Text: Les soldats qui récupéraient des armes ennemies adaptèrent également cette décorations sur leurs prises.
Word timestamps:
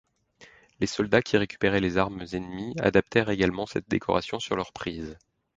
Les 0.79 0.87
soldats 0.87 1.21
qui 1.21 1.37
récupéraient 1.37 1.79
des 1.79 1.97
armes 1.99 2.25
ennemies 2.33 2.73
adaptèrent 2.79 3.29
également 3.29 3.67
cette 3.67 3.87
décorations 3.87 4.39
sur 4.39 4.55
leurs 4.55 4.73
prises. 4.73 5.15